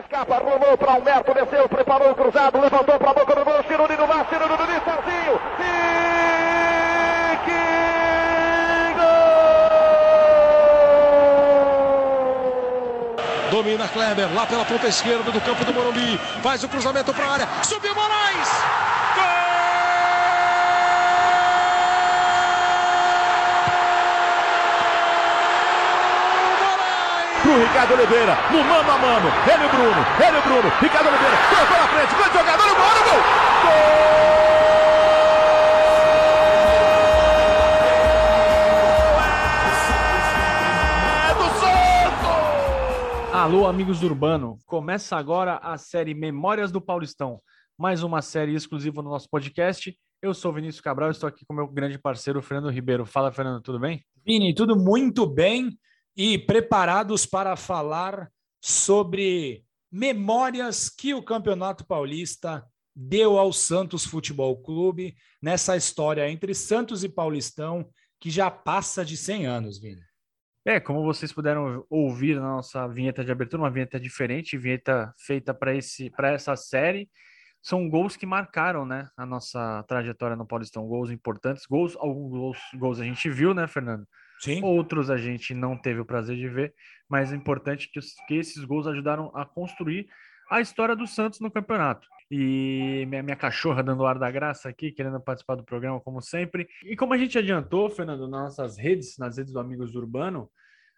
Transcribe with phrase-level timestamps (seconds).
[0.00, 3.96] escapa, rolou para Alberto, desceu, preparou o cruzado, levantou para a boca do gol, Ciruri
[3.96, 5.40] no mar, Ciruri no Serginho.
[5.60, 7.60] E que
[8.98, 9.22] gol!
[13.50, 17.32] Domina Kleber, lá pela ponta esquerda do campo do Morumbi, faz o cruzamento para a
[17.32, 18.89] área, subiu Moraes!
[27.50, 30.68] Pro Ricardo Oliveira, no mano a mano, ele e o Bruno, ele e o Bruno,
[30.80, 33.22] Ricardo Oliveira, tocou na frente, grande jogador, o gol, gol!
[33.64, 34.00] Gol!
[43.32, 47.40] Alô, amigos do Urbano, começa agora a série Memórias do Paulistão,
[47.76, 49.92] mais uma série exclusiva no nosso podcast.
[50.22, 53.06] Eu sou Vinícius Cabral, estou aqui com meu grande parceiro Fernando Ribeiro.
[53.06, 54.04] Fala, Fernando, tudo bem?
[54.24, 55.70] Vini, tudo muito bem
[56.16, 62.64] e preparados para falar sobre memórias que o Campeonato Paulista
[62.94, 67.88] deu ao Santos Futebol Clube nessa história entre Santos e Paulistão
[68.20, 70.02] que já passa de 100 anos, Vini.
[70.66, 75.54] É, como vocês puderam ouvir na nossa vinheta de abertura, uma vinheta diferente, vinheta feita
[75.54, 77.08] para esse para essa série.
[77.62, 82.58] São gols que marcaram, né, a nossa trajetória no Paulistão, gols importantes, gols, alguns gols,
[82.74, 84.06] gols a gente viu, né, Fernando?
[84.40, 84.62] Sim.
[84.64, 86.74] Outros a gente não teve o prazer de ver,
[87.08, 90.08] mas é importante que, que esses gols ajudaram a construir
[90.50, 92.08] a história do Santos no campeonato.
[92.30, 96.68] E minha, minha cachorra dando ar da graça aqui, querendo participar do programa, como sempre.
[96.84, 100.48] E como a gente adiantou, Fernando, nas nossas redes, nas redes do Amigos do Urbano,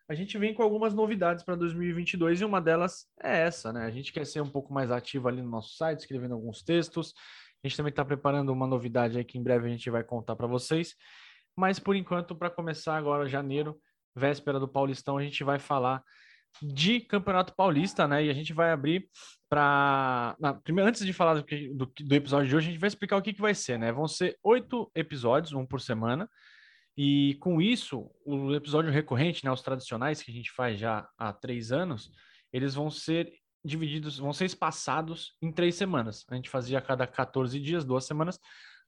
[0.09, 3.87] a gente vem com algumas novidades para 2022 e uma delas é essa, né?
[3.87, 7.15] A gente quer ser um pouco mais ativo ali no nosso site, escrevendo alguns textos.
[7.65, 10.37] A gente também está preparando uma novidade aí que em breve a gente vai contar
[10.37, 10.95] para vocês.
[11.57, 13.79] Mas por enquanto, para começar agora, janeiro,
[14.15, 16.03] véspera do Paulistão, a gente vai falar
[16.61, 18.25] de Campeonato Paulista, né?
[18.25, 19.09] E a gente vai abrir
[19.49, 20.37] para.
[20.65, 23.23] Primeiro, antes de falar do, do, do, episódio de hoje, a gente vai explicar o
[23.23, 23.91] que, que vai ser, né?
[23.93, 26.29] Vão ser oito episódios, um por semana.
[26.97, 29.51] E com isso, o episódio recorrente, né?
[29.51, 32.11] Os tradicionais que a gente faz já há três anos,
[32.53, 33.33] eles vão ser
[33.65, 36.25] divididos, vão ser espaçados em três semanas.
[36.29, 38.39] A gente fazia a cada 14 dias, duas semanas.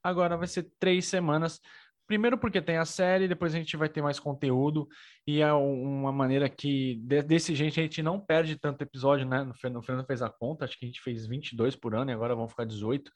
[0.02, 1.60] Agora vai ser três semanas
[2.06, 4.86] Primeiro porque tem a série, depois a gente vai ter mais conteúdo
[5.26, 9.42] e é uma maneira que desse jeito a gente não perde tanto episódio, né?
[9.42, 12.34] No Fernando fez a conta, acho que a gente fez 22 por ano e agora
[12.34, 13.10] vão ficar 18.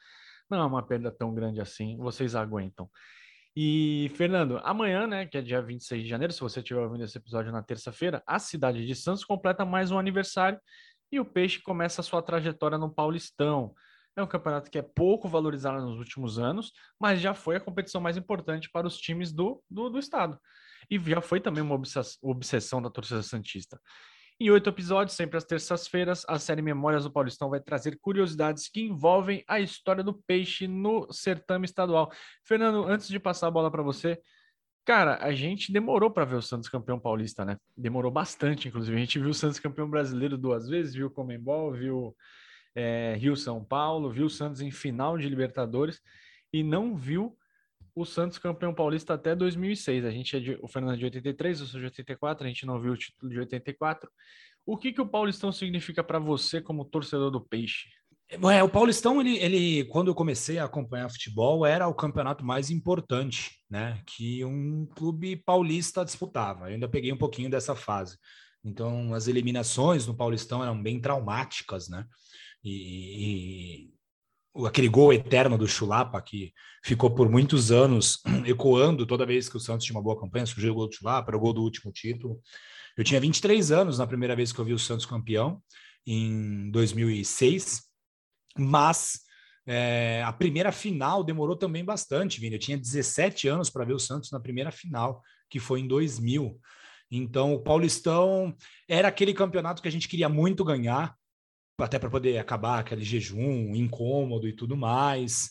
[0.51, 2.89] Não é uma perda tão grande assim, vocês aguentam.
[3.55, 7.19] E, Fernando, amanhã, né, que é dia 26 de janeiro, se você estiver ouvindo esse
[7.19, 10.59] episódio na terça-feira, a cidade de Santos completa mais um aniversário
[11.11, 13.75] e o Peixe começa a sua trajetória no Paulistão.
[14.19, 18.01] É um campeonato que é pouco valorizado nos últimos anos, mas já foi a competição
[18.01, 20.37] mais importante para os times do, do, do estado.
[20.91, 21.81] E já foi também uma
[22.21, 23.81] obsessão da torcida Santista.
[24.41, 28.81] Em oito episódios, sempre às terças-feiras, a série Memórias do Paulistão vai trazer curiosidades que
[28.81, 32.11] envolvem a história do peixe no certame estadual.
[32.45, 34.21] Fernando, antes de passar a bola para você,
[34.85, 37.57] cara, a gente demorou para ver o Santos campeão paulista, né?
[37.77, 38.97] Demorou bastante, inclusive.
[38.97, 42.17] A gente viu o Santos campeão brasileiro duas vezes, viu o Comembol, viu
[42.79, 46.01] é, Rio São Paulo, viu o Santos em final de Libertadores
[46.53, 47.37] e não viu
[47.95, 50.05] o Santos campeão paulista até 2006.
[50.05, 52.65] A gente é de, o Fernando é de 83, eu sou de 84, a gente
[52.65, 54.09] não viu o título de 84.
[54.65, 57.89] O que, que o Paulistão significa para você como torcedor do Peixe?
[58.31, 62.71] É, o Paulistão, ele, ele, quando eu comecei a acompanhar futebol, era o campeonato mais
[62.71, 64.01] importante, né?
[64.07, 66.67] Que um clube paulista disputava.
[66.67, 68.19] Eu ainda peguei um pouquinho dessa fase.
[68.63, 72.05] Então, as eliminações no Paulistão eram bem traumáticas, né?
[72.69, 73.91] E,
[74.57, 76.53] e aquele gol eterno do Chulapa, que
[76.85, 80.73] ficou por muitos anos ecoando toda vez que o Santos tinha uma boa campanha, surgiu
[80.73, 82.41] o gol do Chulapa, era o gol do último título.
[82.97, 85.63] Eu tinha 23 anos na primeira vez que eu vi o Santos campeão,
[86.07, 87.83] em 2006,
[88.57, 89.21] mas
[89.67, 92.57] é, a primeira final demorou também bastante, Vini.
[92.57, 96.59] Eu tinha 17 anos para ver o Santos na primeira final, que foi em 2000.
[97.11, 98.55] Então, o Paulistão
[98.89, 101.15] era aquele campeonato que a gente queria muito ganhar,
[101.79, 105.51] até para poder acabar aquele jejum incômodo e tudo mais.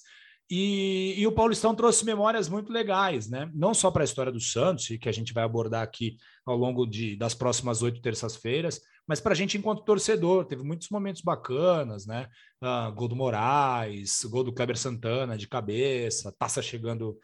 [0.49, 3.51] E, e, o Paulistão trouxe memórias muito legais, né?
[3.53, 6.15] Não só para a história do Santos, que a gente vai abordar aqui
[6.45, 10.45] ao longo de, das próximas oito terças-feiras, mas para a gente enquanto torcedor.
[10.45, 12.27] Teve muitos momentos bacanas, né?
[12.61, 17.17] Ah, gol do Moraes, gol do Kleber Santana de cabeça, taça chegando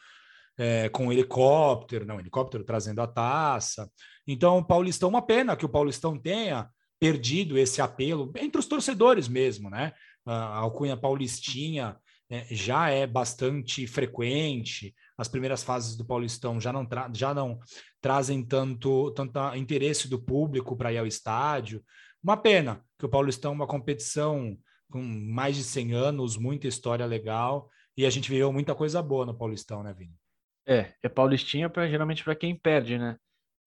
[0.57, 3.89] é, com helicóptero, não, helicóptero trazendo a taça.
[4.27, 6.69] Então, o Paulistão, uma pena que o Paulistão tenha
[7.03, 9.91] perdido esse apelo entre os torcedores mesmo, né?
[10.25, 11.97] A alcunha paulistinha
[12.29, 17.59] né, já é bastante frequente, as primeiras fases do Paulistão já não, já não
[17.99, 21.83] trazem tanto, tanto interesse do público para ir ao estádio,
[22.23, 24.57] Uma pena que o Paulistão é uma competição
[24.89, 29.25] com mais de 100 anos, muita história legal, e a gente viveu muita coisa boa
[29.25, 30.15] no Paulistão, né, Vini?
[30.65, 33.17] É, é Paulistinha pra, geralmente para quem perde, né?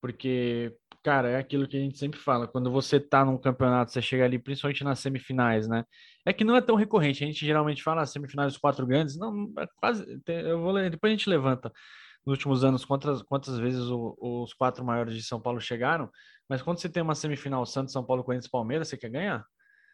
[0.01, 0.75] Porque,
[1.07, 4.25] cara, é aquilo que a gente sempre fala, quando você tá num campeonato, você chega
[4.25, 5.85] ali, principalmente nas semifinais, né?
[6.25, 9.17] É que não é tão recorrente, a gente geralmente fala ah, semifinais dos quatro grandes,
[9.17, 11.73] não, é quase, eu vou depois a gente levanta
[12.27, 16.11] nos últimos anos quantas, quantas vezes o, os quatro maiores de São Paulo chegaram,
[16.49, 19.45] mas quando você tem uma semifinal Santos, São Paulo, Corinthians, Palmeiras, você quer ganhar?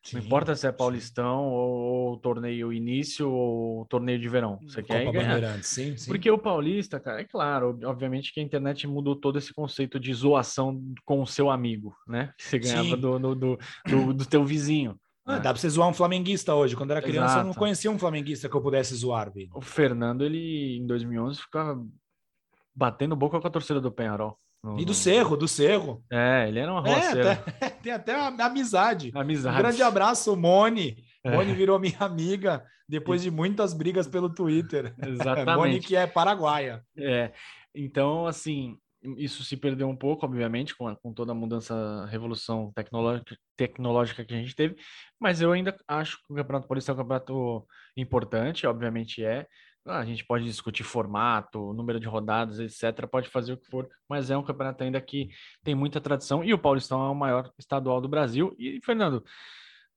[0.03, 4.59] Sim, não importa se é Paulistão ou, ou, torneio início ou torneio de verão.
[4.63, 5.63] Você Copa quer ganhar.
[5.63, 6.11] Sim, sim.
[6.11, 10.13] Porque o Paulista, cara, é claro, obviamente que a internet mudou todo esse conceito de
[10.13, 12.33] zoação com o seu amigo, né?
[12.43, 14.99] Que você ganhava do, do, do, do, do teu vizinho.
[15.25, 15.41] Ah, né?
[15.41, 16.77] Dá pra você zoar um flamenguista hoje.
[16.77, 17.41] Quando era criança, Exato.
[17.41, 19.33] eu não conhecia um flamenguista que eu pudesse zoar.
[19.55, 21.81] O Fernando, ele, em 2011, ficava
[22.75, 24.37] batendo boca com a torcida do Penharol.
[24.63, 26.05] No, e do Cerro, do Cerro.
[26.11, 27.45] É, ele era uma roceira.
[27.61, 29.11] É, tem até uma amizade.
[29.15, 29.57] Amizade.
[29.57, 31.05] Um grande abraço, Mone.
[31.25, 31.33] É.
[31.33, 34.95] Mone virou minha amiga depois de muitas brigas pelo Twitter.
[35.05, 35.57] Exatamente.
[35.57, 36.85] Mone que é paraguaia.
[36.97, 37.33] É.
[37.75, 38.77] Então, assim,
[39.17, 44.25] isso se perdeu um pouco, obviamente, com, a, com toda a mudança, revolução tecnológica, tecnológica
[44.25, 44.77] que a gente teve,
[45.19, 47.67] mas eu ainda acho que o Campeonato Paulista é um campeonato
[47.97, 49.47] importante, obviamente é.
[49.85, 53.07] Ah, a gente pode discutir formato, número de rodadas, etc.
[53.09, 55.29] Pode fazer o que for, mas é um campeonato ainda que
[55.65, 58.55] tem muita tradição e o Paulistão é o maior estadual do Brasil.
[58.59, 59.25] E, Fernando,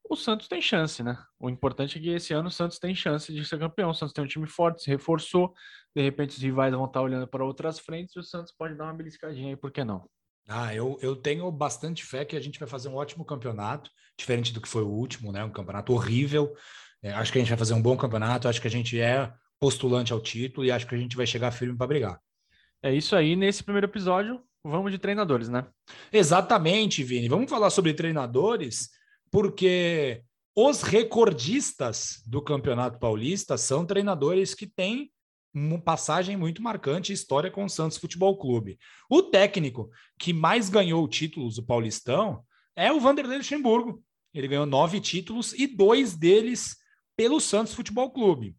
[0.09, 1.17] o Santos tem chance, né?
[1.39, 3.91] O importante é que esse ano o Santos tem chance de ser campeão.
[3.91, 5.53] O Santos tem um time forte, se reforçou.
[5.95, 8.85] De repente os rivais vão estar olhando para outras frentes e o Santos pode dar
[8.85, 10.09] uma beliscadinha aí, por que não?
[10.47, 14.53] Ah, eu, eu tenho bastante fé que a gente vai fazer um ótimo campeonato, diferente
[14.53, 15.43] do que foi o último, né?
[15.43, 16.55] Um campeonato horrível.
[17.01, 19.31] É, acho que a gente vai fazer um bom campeonato, acho que a gente é
[19.59, 22.19] postulante ao título e acho que a gente vai chegar firme para brigar.
[22.81, 23.35] É isso aí.
[23.35, 25.65] Nesse primeiro episódio, vamos de treinadores, né?
[26.11, 27.27] Exatamente, Vini.
[27.27, 28.89] Vamos falar sobre treinadores,
[29.31, 30.21] porque
[30.55, 35.11] os recordistas do Campeonato Paulista são treinadores que têm
[35.53, 38.77] uma passagem muito marcante história com o Santos Futebol Clube.
[39.09, 42.43] O técnico que mais ganhou títulos do Paulistão
[42.75, 44.03] é o Vanderlei Luxemburgo.
[44.33, 46.75] Ele ganhou nove títulos e dois deles
[47.15, 48.55] pelo Santos Futebol Clube.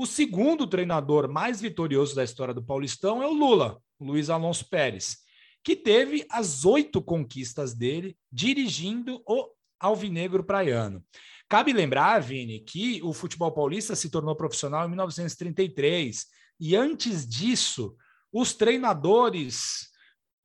[0.00, 5.16] O segundo treinador mais vitorioso da história do Paulistão é o Lula, Luiz Alonso Pérez,
[5.64, 9.48] que teve as oito conquistas dele dirigindo o
[9.80, 11.04] Alvinegro Praiano.
[11.48, 16.26] Cabe lembrar, Vini, que o futebol paulista se tornou profissional em 1933
[16.60, 17.96] e antes disso,
[18.32, 19.88] os treinadores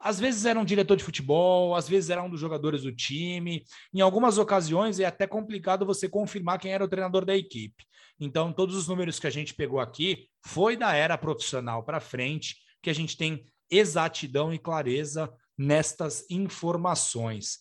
[0.03, 3.63] às vezes era um diretor de futebol, às vezes era um dos jogadores do time.
[3.93, 7.85] Em algumas ocasiões é até complicado você confirmar quem era o treinador da equipe.
[8.19, 12.57] Então, todos os números que a gente pegou aqui foi da era profissional para frente,
[12.81, 17.59] que a gente tem exatidão e clareza nestas informações.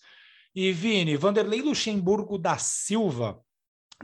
[0.53, 3.41] E Vini, Vanderlei Luxemburgo da Silva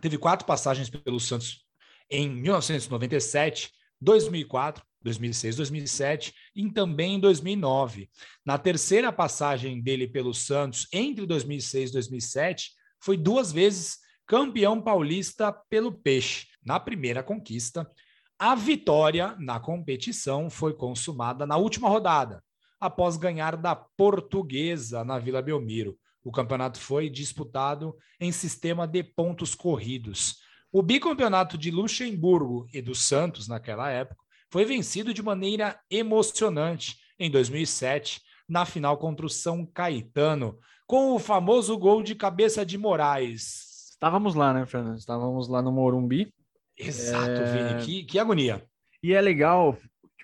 [0.01, 1.67] teve quatro passagens pelo Santos
[2.09, 8.09] em 1997, 2004, 2006, 2007 e também em 2009.
[8.45, 15.53] Na terceira passagem dele pelo Santos, entre 2006 e 2007, foi duas vezes campeão paulista
[15.71, 16.47] pelo Peixe.
[16.65, 17.91] Na primeira conquista,
[18.39, 22.45] a vitória na competição foi consumada na última rodada,
[22.79, 25.99] após ganhar da Portuguesa na Vila Belmiro.
[26.23, 30.37] O campeonato foi disputado em sistema de pontos corridos.
[30.71, 37.31] O bicampeonato de Luxemburgo e do Santos, naquela época, foi vencido de maneira emocionante em
[37.31, 43.91] 2007, na final contra o São Caetano, com o famoso gol de cabeça de Moraes.
[43.91, 44.97] Estávamos lá, né, Fernando?
[44.97, 46.33] Estávamos lá no Morumbi.
[46.77, 47.75] Exato, é...
[47.75, 48.65] Vini, que, que agonia.
[49.03, 49.77] E é legal,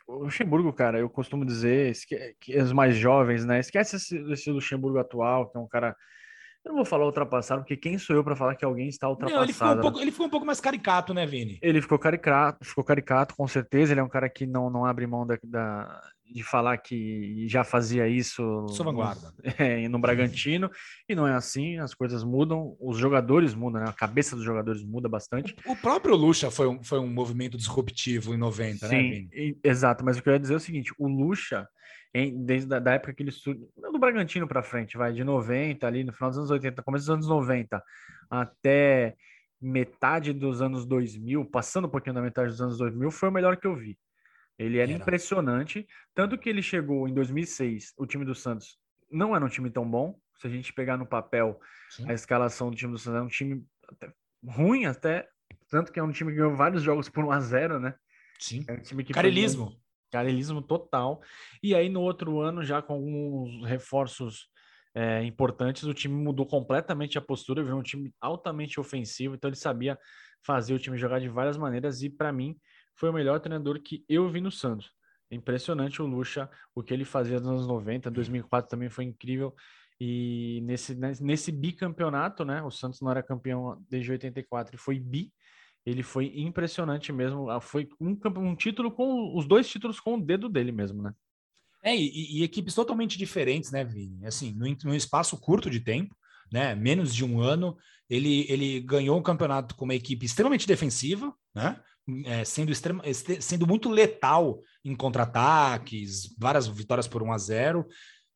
[0.07, 1.93] o Luxemburgo, cara, eu costumo dizer
[2.41, 3.61] que os mais jovens, né?
[3.61, 5.97] Esquece esse, esse Luxemburgo atual, que é um cara
[6.65, 9.37] eu não vou falar ultrapassado, porque quem sou eu para falar que alguém está ultrapassado?
[9.37, 11.59] Não, ele, ficou um pouco, ele ficou um pouco mais caricato, né, Vini?
[11.61, 13.93] Ele ficou caricato, ficou caricato, com certeza.
[13.93, 17.65] Ele é um cara que não, não abre mão da, da de falar que já
[17.65, 19.33] fazia isso Sou vanguarda.
[19.43, 20.71] No, é, no Bragantino,
[21.09, 23.89] e não é assim, as coisas mudam, os jogadores mudam, né?
[23.89, 25.55] a cabeça dos jogadores muda bastante.
[25.67, 29.59] O, próprio Lucha foi um, foi um movimento disruptivo em 90, Sim, né, Vini?
[29.63, 31.69] exato, mas o que eu ia dizer é o seguinte, o Lucha
[32.15, 35.85] em, desde a da época que ele estuda, do Bragantino para frente, vai de 90
[35.85, 37.83] ali no final dos anos 80, começo dos anos 90
[38.31, 39.17] até
[39.61, 43.57] metade dos anos 2000, passando um pouquinho da metade dos anos 2000, foi o melhor
[43.57, 43.99] que eu vi.
[44.59, 45.01] Ele era, era.
[45.01, 48.79] impressionante, tanto que ele chegou em 2006, o time do Santos
[49.11, 50.19] não era um time tão bom.
[50.37, 52.09] Se a gente pegar no papel Sim.
[52.09, 54.13] a escalação do time do Santos, é um time até
[54.47, 55.29] ruim até,
[55.71, 57.95] tanto que é um time que ganhou vários jogos por 1 a 0, né?
[58.39, 58.65] Sim.
[58.69, 59.81] É um time que Carelismo.
[60.11, 61.21] Carelismo total.
[61.63, 64.49] E aí no outro ano, já com alguns reforços
[64.95, 69.57] é, importantes, o time mudou completamente a postura, virou um time altamente ofensivo, então ele
[69.57, 69.99] sabia
[70.45, 72.57] fazer o time jogar de várias maneiras e para mim
[72.95, 74.91] foi o melhor treinador que eu vi no Santos.
[75.31, 79.55] Impressionante o Lucha, o que ele fazia nos anos 90, 2004 também foi incrível.
[80.01, 82.63] E nesse, nesse bicampeonato, né?
[82.63, 85.33] O Santos não era campeão desde 84 e foi bi.
[85.87, 87.51] Ele foi impressionante mesmo.
[87.51, 91.13] Ah, foi um, um título com os dois títulos com o dedo dele mesmo, né?
[91.83, 94.27] É, e, e equipes totalmente diferentes, né, Vini?
[94.27, 96.17] Assim, num, espaço curto de tempo,
[96.51, 96.75] né?
[96.75, 97.77] Menos de um ano,
[98.09, 101.79] ele, ele ganhou o um campeonato com uma equipe extremamente defensiva, né?
[102.27, 103.03] É, sendo, extrema,
[103.41, 107.87] sendo muito letal em contra-ataques, várias vitórias por 1 a 0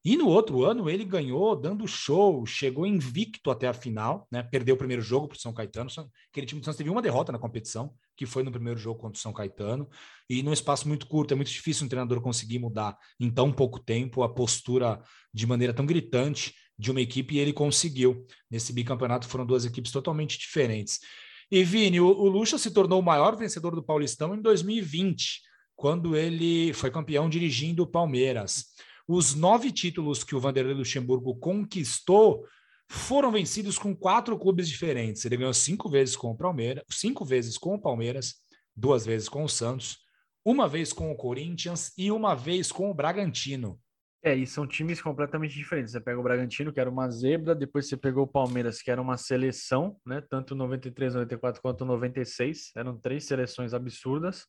[0.05, 4.43] e no outro ano ele ganhou dando show, chegou invicto até a final, né?
[4.43, 5.91] Perdeu o primeiro jogo para o São Caetano.
[6.31, 9.19] Aquele time do Santos teve uma derrota na competição, que foi no primeiro jogo contra
[9.19, 9.89] o São Caetano.
[10.31, 13.81] E num espaço muito curto, é muito difícil um treinador conseguir mudar em tão pouco
[13.81, 15.03] tempo a postura
[15.35, 18.25] de maneira tão gritante de uma equipe, e ele conseguiu.
[18.49, 21.01] Nesse bicampeonato foram duas equipes totalmente diferentes.
[21.50, 25.40] E Vini, o, o Lucha se tornou o maior vencedor do Paulistão em 2020,
[25.75, 28.67] quando ele foi campeão dirigindo o Palmeiras.
[29.07, 32.45] Os nove títulos que o Vanderlei Luxemburgo conquistou
[32.90, 35.25] foram vencidos com quatro clubes diferentes.
[35.25, 38.37] Ele ganhou cinco vezes com o Palmeiras, cinco vezes com o Palmeiras,
[38.76, 39.99] duas vezes com o Santos,
[40.45, 43.78] uma vez com o Corinthians e uma vez com o Bragantino.
[44.23, 45.93] É, e são times completamente diferentes.
[45.93, 49.01] Você pega o Bragantino, que era uma zebra, depois você pegou o Palmeiras, que era
[49.01, 50.21] uma seleção, né?
[50.29, 52.73] Tanto 93, 94 quanto 96.
[52.77, 54.45] Eram três seleções absurdas.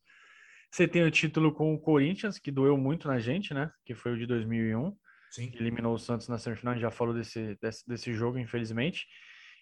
[0.72, 3.72] Você tem o título com o Corinthians, que doeu muito na gente, né?
[3.86, 4.96] Que foi o de 2001.
[5.32, 5.52] Sim.
[5.52, 6.72] Que eliminou o Santos na semifinal.
[6.72, 9.06] A gente já falou desse, desse, desse jogo, infelizmente.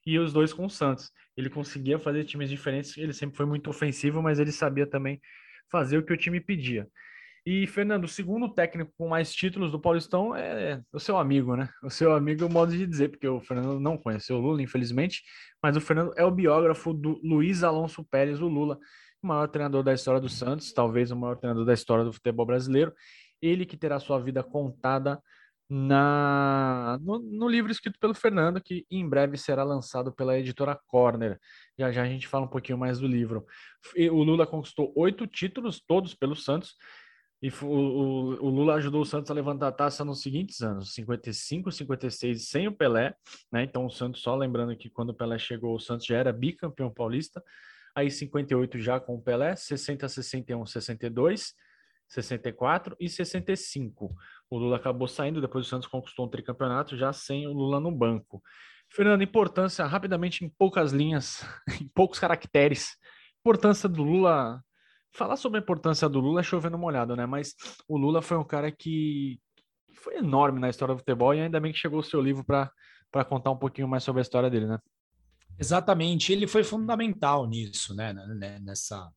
[0.05, 1.11] E os dois com o Santos.
[1.35, 2.97] Ele conseguia fazer times diferentes.
[2.97, 5.19] Ele sempre foi muito ofensivo, mas ele sabia também
[5.69, 6.87] fazer o que o time pedia.
[7.49, 11.69] E, Fernando, o segundo técnico com mais títulos do Paulistão é o seu amigo, né?
[11.81, 14.61] O seu amigo, é o modo de dizer, porque o Fernando não conheceu o Lula,
[14.61, 15.23] infelizmente,
[15.63, 18.77] mas o Fernando é o biógrafo do Luiz Alonso Pérez, o Lula,
[19.23, 22.45] o maior treinador da história do Santos, talvez o maior treinador da história do futebol
[22.45, 22.93] brasileiro.
[23.41, 25.17] Ele que terá sua vida contada
[25.69, 31.39] na no, no, livro escrito pelo Fernando, que em breve será lançado pela editora Corner.
[31.79, 33.45] Já já a gente fala um pouquinho mais do livro.
[34.11, 36.75] O Lula conquistou oito títulos, todos pelo Santos,
[37.41, 40.93] e o, o, o, Lula ajudou o Santos a levantar a taça nos seguintes anos:
[40.93, 43.15] 55, 56, sem o Pelé.
[43.51, 43.63] Né?
[43.63, 46.91] Então, o Santos, só lembrando que quando o Pelé chegou, o Santos já era bicampeão
[46.91, 47.43] paulista
[47.97, 51.55] aí 58 já com o Pelé, 60, 61, 62,
[52.07, 54.15] 64 e 65.
[54.49, 57.91] O Lula acabou saindo, depois o Santos conquistou um tricampeonato já sem o Lula no
[57.91, 58.41] banco.
[58.89, 61.43] Fernando, importância, rapidamente, em poucas linhas,
[61.81, 62.95] em poucos caracteres,
[63.39, 64.63] importância do Lula.
[65.13, 67.25] Falar sobre a importância do Lula é chovendo molhado, né?
[67.25, 67.55] Mas
[67.87, 69.39] o Lula foi um cara que
[69.95, 73.25] foi enorme na história do futebol e ainda bem que chegou o seu livro para
[73.25, 74.79] contar um pouquinho mais sobre a história dele, né?
[75.59, 78.13] Exatamente, ele foi fundamental nisso, né?
[78.61, 79.09] Nessa,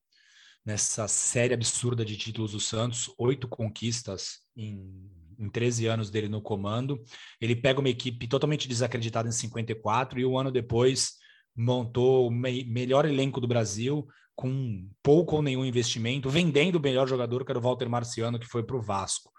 [0.65, 6.41] nessa série absurda de títulos do Santos, oito conquistas em, em 13 anos dele no
[6.41, 7.03] comando.
[7.41, 11.20] Ele pega uma equipe totalmente desacreditada em 54 e um ano depois
[11.54, 17.07] montou o me melhor elenco do Brasil com pouco ou nenhum investimento, vendendo o melhor
[17.07, 19.30] jogador, que era o Walter Marciano, que foi para o Vasco.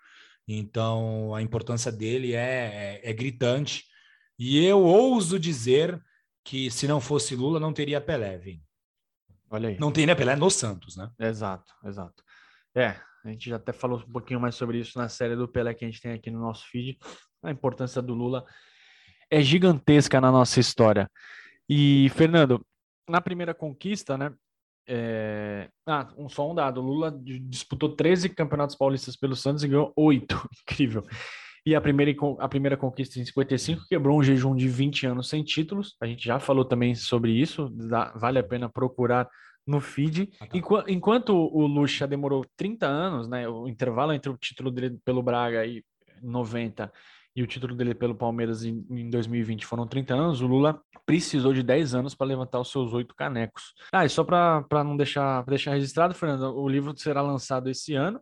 [0.47, 3.85] Então, a importância dele é, é, é gritante.
[4.37, 5.99] E eu ouso dizer
[6.43, 8.63] que se não fosse Lula não teria Pelé, Vini.
[9.49, 9.79] Olha aí.
[9.79, 11.09] Não teria Pelé no Santos, né?
[11.19, 12.23] Exato, exato.
[12.75, 15.73] É, a gente já até falou um pouquinho mais sobre isso na série do Pelé
[15.73, 16.97] que a gente tem aqui no nosso feed.
[17.43, 18.45] A importância do Lula
[19.29, 21.09] é gigantesca na nossa história.
[21.73, 22.59] E, Fernando,
[23.09, 24.33] na primeira conquista, né?
[24.85, 25.69] É...
[25.87, 26.81] Ah, um, só um dado.
[26.81, 30.49] Lula disputou 13 campeonatos paulistas pelo Santos e ganhou 8.
[30.69, 31.07] Incrível.
[31.65, 35.45] E a primeira, a primeira conquista em 55 quebrou um jejum de 20 anos sem
[35.45, 35.95] títulos.
[36.01, 39.29] A gente já falou também sobre isso, dá, vale a pena procurar
[39.65, 40.29] no feed.
[40.41, 40.57] Ah, tá.
[40.57, 45.23] Enquanto, enquanto o Lucha demorou 30 anos, né, o intervalo entre o título dele pelo
[45.23, 45.85] Braga e
[46.21, 46.91] 90
[47.35, 51.53] e o título dele pelo Palmeiras em, em 2020 foram 30 anos, o Lula precisou
[51.53, 53.73] de 10 anos para levantar os seus oito canecos.
[53.91, 58.21] Ah, e só para não deixar, deixar registrado, Fernando, o livro será lançado esse ano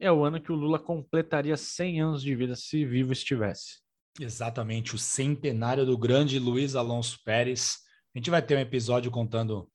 [0.00, 3.80] é o ano que o Lula completaria 100 anos de vida, se vivo estivesse.
[4.18, 7.76] Exatamente, o centenário do grande Luiz Alonso Pérez.
[8.14, 9.68] A gente vai ter um episódio contando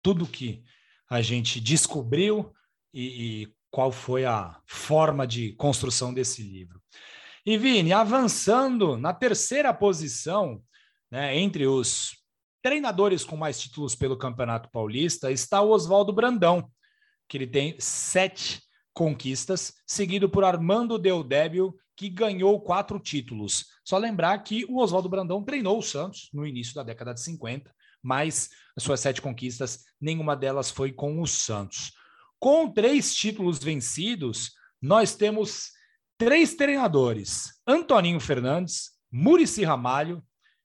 [0.00, 0.62] tudo que
[1.10, 2.52] a gente descobriu
[2.94, 6.80] e, e qual foi a forma de construção desse livro.
[7.44, 10.62] E Vini, avançando na terceira posição,
[11.10, 12.12] né, entre os
[12.62, 16.70] treinadores com mais títulos pelo Campeonato Paulista, está o Oswaldo Brandão,
[17.28, 18.62] que ele tem sete
[18.94, 23.66] conquistas, seguido por Armando Deodébio, que ganhou quatro títulos.
[23.84, 27.74] Só lembrar que o Oswaldo Brandão treinou o Santos no início da década de 50,
[28.00, 31.92] mas as suas sete conquistas, nenhuma delas foi com o Santos.
[32.38, 35.72] Com três títulos vencidos, nós temos
[36.24, 40.22] três treinadores: Antoninho Fernandes, Murici Ramalho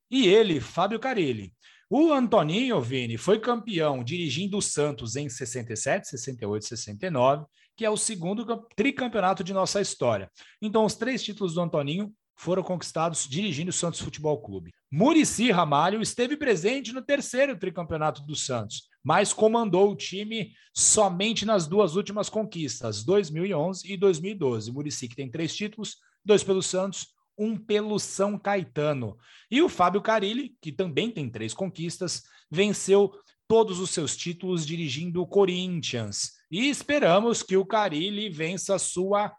[0.09, 1.53] e ele, Fábio Carilli.
[1.89, 7.45] O Antoninho, Vini, foi campeão dirigindo o Santos em 67, 68, 69,
[7.75, 8.45] que é o segundo
[8.75, 10.29] tricampeonato de nossa história.
[10.61, 14.71] Então, os três títulos do Antoninho foram conquistados dirigindo o Santos Futebol Clube.
[14.91, 21.67] Murici Ramalho esteve presente no terceiro tricampeonato do Santos, mas comandou o time somente nas
[21.67, 24.71] duas últimas conquistas, 2011 e 2012.
[24.71, 29.17] Murici que tem três títulos, dois pelo Santos, um pelo São Caetano.
[29.49, 33.11] E o Fábio Carilli, que também tem três conquistas, venceu
[33.47, 36.33] todos os seus títulos dirigindo o Corinthians.
[36.51, 39.35] E esperamos que o Carilli vença sua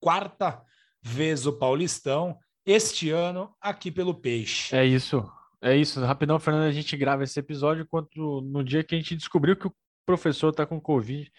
[0.00, 0.62] quarta
[1.06, 2.36] vez o Paulistão
[2.66, 4.74] este ano aqui pelo Peixe.
[4.74, 5.24] É isso.
[5.62, 6.04] É isso.
[6.04, 9.68] Rapidão, Fernando, a gente grava esse episódio quando, no dia que a gente descobriu que
[9.68, 11.30] o professor está com Covid.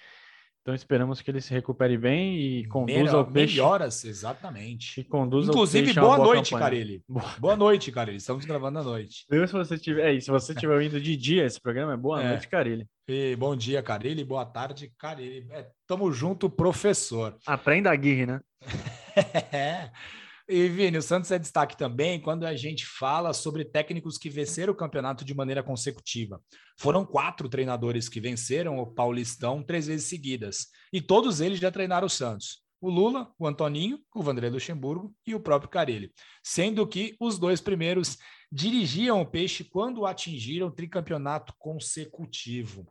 [0.62, 3.56] Então esperamos que ele se recupere bem e conduza Melhor, o peixe.
[3.56, 5.02] Melhoras, exatamente.
[5.02, 7.04] E conduza Inclusive, boa, boa, noite, Carilli.
[7.08, 7.36] Boa.
[7.40, 8.18] boa noite, Carilli.
[8.18, 9.26] Estamos gravando à noite.
[9.30, 12.22] Eu, se você tiver, é, se você estiver indo de dia esse programa, é boa
[12.22, 12.30] é.
[12.30, 12.86] noite, Carilli.
[13.08, 14.26] E bom dia, Carilli.
[14.26, 15.48] Boa tarde, Carilli.
[15.52, 17.38] É, tamo junto, professor.
[17.46, 18.42] Aprenda a guirre, né?
[20.50, 24.72] E, Vini, o Santos é destaque também quando a gente fala sobre técnicos que venceram
[24.72, 26.42] o campeonato de maneira consecutiva.
[26.80, 32.08] Foram quatro treinadores que venceram o Paulistão três vezes seguidas, e todos eles já treinaram
[32.08, 32.62] o Santos.
[32.80, 36.14] O Lula, o Antoninho, o Vanderlei Luxemburgo e o próprio Carelli.
[36.42, 38.18] Sendo que os dois primeiros
[38.50, 42.88] dirigiam o Peixe quando atingiram o tricampeonato consecutivo.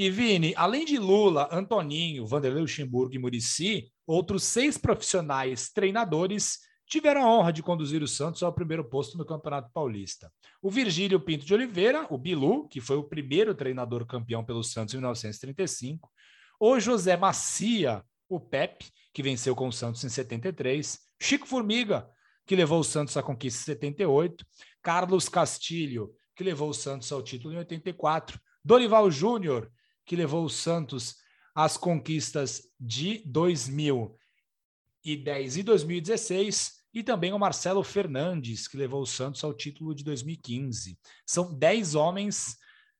[0.00, 7.22] E Vini, além de Lula, Antoninho, Vanderlei Luxemburgo e Murici, outros seis profissionais treinadores tiveram
[7.22, 10.32] a honra de conduzir o Santos ao primeiro posto no Campeonato Paulista.
[10.62, 14.94] O Virgílio Pinto de Oliveira, o Bilu, que foi o primeiro treinador campeão pelo Santos
[14.94, 16.10] em 1935,
[16.58, 22.08] o José Macia, o Pepe, que venceu com o Santos em 73, Chico Formiga,
[22.46, 24.46] que levou o Santos à conquista em 78,
[24.82, 29.70] Carlos Castilho, que levou o Santos ao título em 84, Dorival Júnior,
[30.10, 31.18] que levou o Santos
[31.54, 39.44] às conquistas de 2010 e 2016, e também o Marcelo Fernandes, que levou o Santos
[39.44, 40.98] ao título de 2015.
[41.24, 42.56] São 10 homens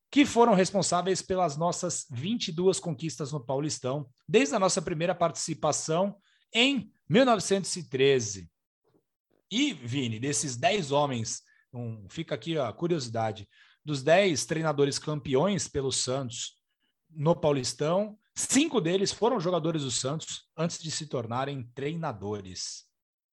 [0.08, 6.16] que foram responsáveis pelas nossas 22 conquistas no Paulistão, desde a nossa primeira participação
[6.54, 8.48] em 1913.
[9.50, 11.42] E, Vini, desses 10 homens,
[11.74, 13.48] um, fica aqui a curiosidade,
[13.84, 16.59] dos 10 treinadores campeões pelo Santos
[17.14, 22.88] no Paulistão, cinco deles foram jogadores do Santos antes de se tornarem treinadores.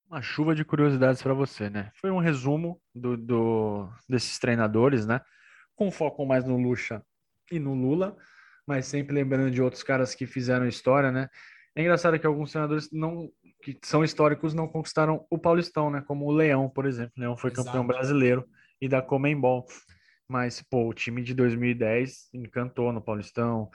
[0.09, 1.91] Uma chuva de curiosidades para você, né?
[1.95, 5.21] Foi um resumo do, do, desses treinadores, né?
[5.75, 7.03] Com foco mais no Lucha
[7.51, 8.15] e no Lula,
[8.65, 11.29] mas sempre lembrando de outros caras que fizeram história, né?
[11.75, 13.29] É engraçado que alguns treinadores não
[13.61, 16.01] que são históricos não conquistaram o Paulistão, né?
[16.07, 17.13] Como o Leão, por exemplo.
[17.17, 17.67] O Leão foi Exato.
[17.67, 18.47] campeão brasileiro
[18.81, 19.65] e da Comembol.
[20.29, 23.69] Mas, pô, o time de 2010 encantou no Paulistão.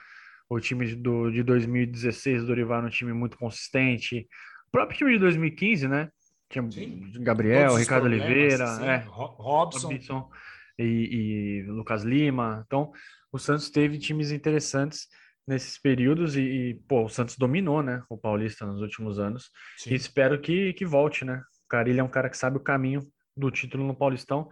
[0.49, 4.29] O time do, de 2016 do Dorival era um time muito consistente.
[4.69, 6.11] O próprio time de 2015, né?
[6.51, 7.11] Tinha Sim.
[7.21, 10.31] Gabriel, Ricardo Oliveira, é, Robson, Robson
[10.79, 12.63] e, e, Lucas Lima.
[12.67, 12.93] Então,
[13.33, 15.09] o Santos teve times interessantes
[15.47, 19.51] nesses períodos e, e, pô, o Santos dominou, né, o Paulista nos últimos anos.
[19.79, 19.93] Sim.
[19.93, 21.43] E espero que, que volte, né?
[21.65, 23.01] O Carilho é um cara que sabe o caminho
[23.35, 24.51] do título no Paulistão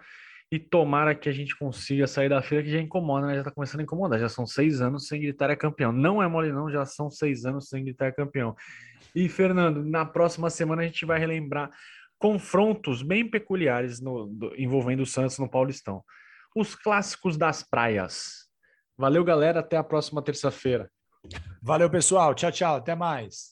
[0.50, 3.36] e tomara que a gente consiga sair da fila que já incomoda, né?
[3.36, 4.18] Já tá começando a incomodar.
[4.18, 5.92] Já são seis anos sem gritar é campeão.
[5.92, 8.56] Não é mole, não, já são seis anos sem gritar é campeão.
[9.14, 11.70] E, Fernando, na próxima semana a gente vai relembrar
[12.18, 16.02] confrontos bem peculiares no, do, envolvendo o Santos no Paulistão.
[16.54, 18.48] Os clássicos das praias.
[18.98, 19.60] Valeu, galera.
[19.60, 20.90] Até a próxima terça-feira.
[21.62, 22.34] Valeu, pessoal.
[22.34, 22.76] Tchau, tchau.
[22.76, 23.48] Até mais.